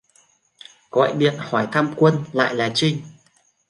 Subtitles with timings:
[0.91, 3.01] Gọi điện hỏi thăm Quân lại là Trinh